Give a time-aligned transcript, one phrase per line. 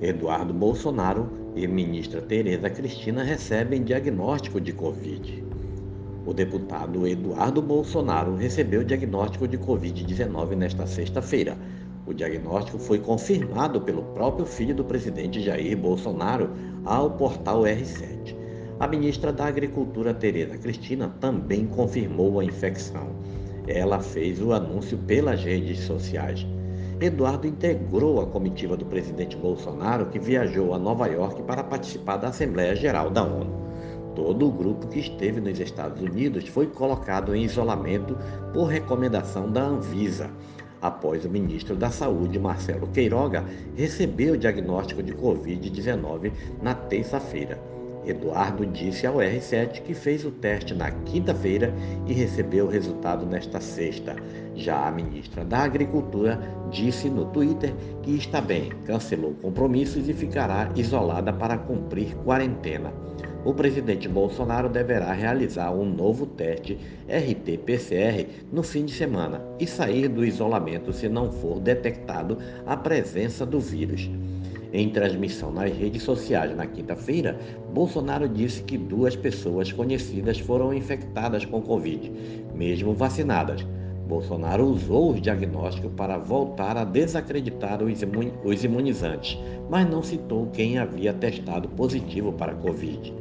[0.00, 5.44] Eduardo Bolsonaro e ministra Tereza Cristina recebem diagnóstico de Covid.
[6.24, 11.58] O deputado Eduardo Bolsonaro recebeu diagnóstico de Covid-19 nesta sexta-feira.
[12.06, 16.50] O diagnóstico foi confirmado pelo próprio filho do presidente Jair Bolsonaro
[16.84, 18.36] ao portal R7.
[18.78, 23.16] A ministra da Agricultura, Tereza Cristina, também confirmou a infecção.
[23.66, 26.46] Ela fez o anúncio pelas redes sociais.
[27.00, 32.28] Eduardo integrou a comitiva do presidente Bolsonaro que viajou a Nova York para participar da
[32.28, 33.68] Assembleia Geral da ONU.
[34.16, 38.18] Todo o grupo que esteve nos Estados Unidos foi colocado em isolamento
[38.52, 40.28] por recomendação da Anvisa,
[40.82, 43.44] após o ministro da Saúde, Marcelo Queiroga,
[43.76, 47.77] receber o diagnóstico de Covid-19 na terça-feira.
[48.08, 51.74] Eduardo disse ao R7 que fez o teste na quinta-feira
[52.06, 54.16] e recebeu o resultado nesta sexta.
[54.54, 56.40] Já a ministra da Agricultura
[56.70, 62.92] disse no Twitter que está bem, cancelou compromissos e ficará isolada para cumprir quarentena.
[63.44, 70.08] O presidente Bolsonaro deverá realizar um novo teste RT-PCR no fim de semana e sair
[70.08, 74.10] do isolamento se não for detectado a presença do vírus.
[74.72, 77.38] Em transmissão nas redes sociais na quinta-feira,
[77.72, 82.12] Bolsonaro disse que duas pessoas conhecidas foram infectadas com Covid,
[82.54, 83.66] mesmo vacinadas.
[84.06, 89.38] Bolsonaro usou os diagnósticos para voltar a desacreditar os imunizantes,
[89.70, 93.12] mas não citou quem havia testado positivo para Covid.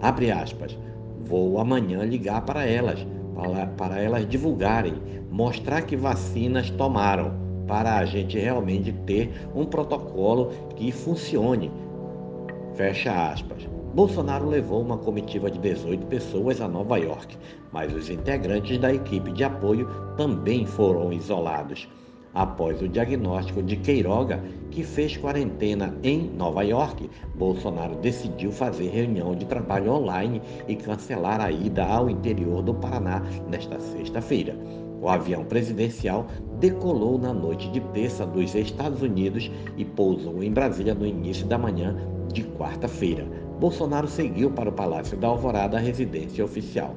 [0.00, 0.76] Abre aspas.
[1.24, 4.94] Vou amanhã ligar para elas, para, para elas divulgarem,
[5.30, 7.32] mostrar que vacinas tomaram
[7.72, 11.72] para a gente realmente ter um protocolo que funcione.
[12.74, 13.66] Fecha aspas.
[13.94, 17.34] Bolsonaro levou uma comitiva de 18 pessoas a Nova York,
[17.72, 21.88] mas os integrantes da equipe de apoio também foram isolados.
[22.34, 29.34] Após o diagnóstico de Queiroga, que fez quarentena em Nova York, Bolsonaro decidiu fazer reunião
[29.34, 34.54] de trabalho online e cancelar a ida ao interior do Paraná nesta sexta-feira.
[35.02, 36.28] O avião presidencial
[36.60, 41.58] decolou na noite de terça dos Estados Unidos e pousou em Brasília no início da
[41.58, 41.96] manhã
[42.32, 43.26] de quarta-feira.
[43.58, 46.94] Bolsonaro seguiu para o Palácio da Alvorada, residência oficial.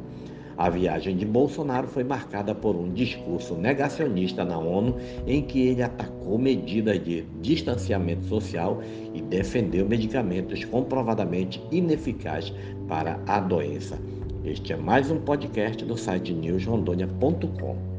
[0.55, 5.81] A viagem de Bolsonaro foi marcada por um discurso negacionista na ONU, em que ele
[5.81, 8.81] atacou medidas de distanciamento social
[9.15, 12.53] e defendeu medicamentos comprovadamente ineficazes
[12.87, 13.99] para a doença.
[14.43, 17.94] Este é mais um podcast do site newsrondônia.com.